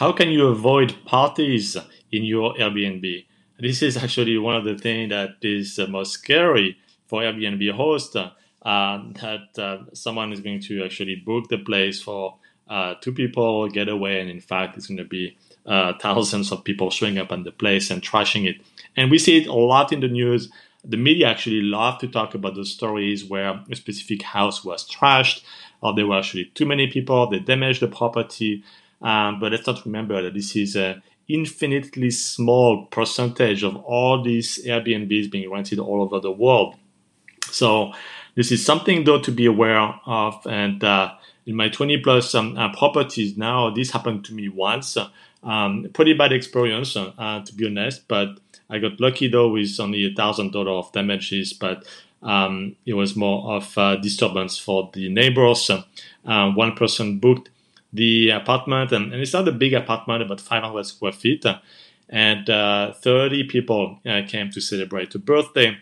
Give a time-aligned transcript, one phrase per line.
[0.00, 1.76] How can you avoid parties
[2.10, 3.26] in your Airbnb?
[3.58, 8.30] This is actually one of the things that is most scary for Airbnb host uh,
[8.62, 12.38] that uh, someone is going to actually book the place for
[12.70, 15.36] uh, two people, get away, and in fact, it's going to be
[15.66, 18.56] uh, thousands of people showing up on the place and trashing it.
[18.96, 20.50] And we see it a lot in the news.
[20.82, 25.42] The media actually love to talk about those stories where a specific house was trashed,
[25.82, 28.64] or there were actually too many people, they damaged the property.
[29.02, 34.64] Um, but let's not remember that this is an infinitely small percentage of all these
[34.66, 36.76] Airbnbs being rented all over the world.
[37.50, 37.92] So
[38.34, 40.46] this is something though to be aware of.
[40.46, 41.14] And uh,
[41.46, 44.96] in my 20 plus um, uh, properties now, this happened to me once.
[45.42, 48.06] Um, pretty bad experience, uh, to be honest.
[48.08, 51.52] But I got lucky though with only a thousand dollar of damages.
[51.52, 51.86] But
[52.22, 55.70] um, it was more of a disturbance for the neighbors.
[55.70, 57.50] Uh, one person booked
[57.92, 61.44] the apartment, and, and, it's not a big apartment, about 500 square feet.
[62.08, 65.76] And uh, 30 people uh, came to celebrate the birthday.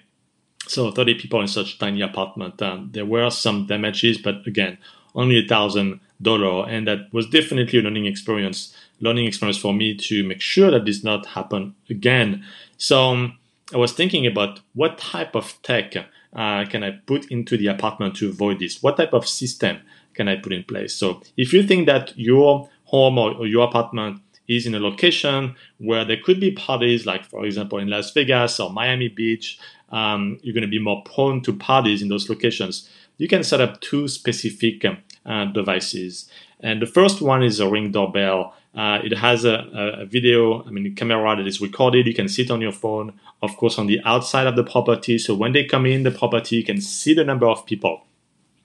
[0.66, 2.60] So 30 people in such tiny apartment.
[2.60, 4.78] Um, there were some damages, but again,
[5.14, 8.74] only a thousand dollar, and that was definitely a learning experience.
[9.00, 12.44] Learning experience for me to make sure that this not happen again.
[12.76, 13.38] So um,
[13.72, 15.94] I was thinking about what type of tech
[16.34, 18.82] uh, can I put into the apartment to avoid this?
[18.82, 19.78] What type of system
[20.18, 20.94] can I put in place?
[20.94, 25.54] So if you think that your home or, or your apartment is in a location
[25.78, 29.58] where there could be parties, like for example in Las Vegas or Miami Beach,
[29.90, 32.90] um, you're going to be more prone to parties in those locations.
[33.16, 36.28] You can set up two specific uh, devices.
[36.60, 38.54] And the first one is a ring doorbell.
[38.74, 39.54] Uh, it has a,
[40.00, 42.06] a, video, I mean, a camera that is recorded.
[42.06, 45.18] You can see it on your phone, of course, on the outside of the property.
[45.18, 48.02] So when they come in the property, you can see the number of people.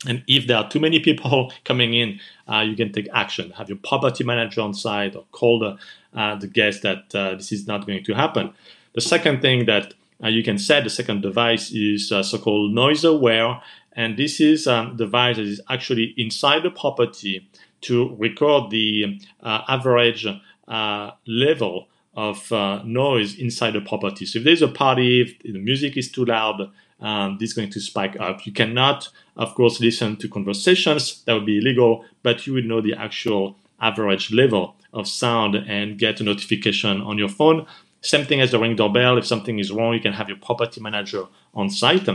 [0.08, 3.52] And if there are too many people coming in, uh, you can take action.
[3.52, 5.78] Have your property manager on site or call the,
[6.14, 8.54] uh, the guest that uh, this is not going to happen.
[8.94, 9.94] The second thing that
[10.24, 13.62] uh, you can set, the second device is uh, so-called NoiseAware.
[13.96, 17.48] And this is a um, device that is actually inside the property
[17.82, 20.26] to record the uh, average
[21.28, 22.52] level of
[22.86, 24.26] noise inside the property.
[24.26, 26.70] So if there's a party, if the music is too loud,
[27.00, 28.46] um, this is going to spike up.
[28.46, 32.82] You cannot, of course, listen to conversations, that would be illegal, but you would know
[32.82, 37.66] the actual average level of sound and get a notification on your phone.
[38.02, 39.18] Same thing as the ring doorbell.
[39.18, 42.08] If something is wrong, you can have your property manager on site.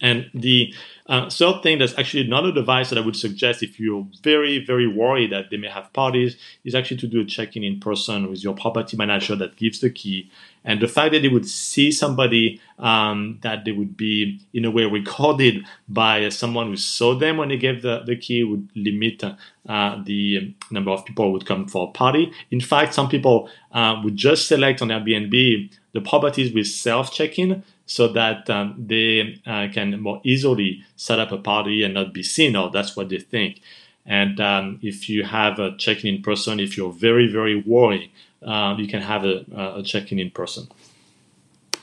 [0.00, 0.74] And the
[1.06, 4.64] uh, third thing that's actually not a device that I would suggest if you're very,
[4.64, 8.30] very worried that they may have parties is actually to do a check-in in person
[8.30, 10.30] with your property manager that gives the key.
[10.64, 14.70] And the fact that they would see somebody um, that they would be in a
[14.70, 19.22] way recorded by someone who saw them when they gave the, the key would limit
[19.24, 22.32] uh, the number of people who would come for a party.
[22.50, 27.62] In fact, some people uh, would just select on Airbnb the properties with self check-in
[27.90, 32.22] so that um, they uh, can more easily set up a party and not be
[32.22, 33.60] seen, or that's what they think.
[34.06, 38.08] And um, if you have a check-in in person, if you're very, very worried,
[38.46, 39.44] uh, you can have a,
[39.78, 40.68] a check-in in person.